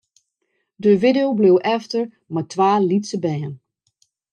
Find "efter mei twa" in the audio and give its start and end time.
1.75-2.71